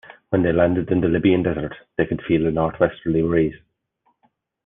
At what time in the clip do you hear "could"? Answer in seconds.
2.07-2.23